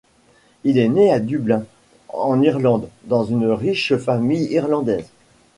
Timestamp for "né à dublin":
0.87-1.63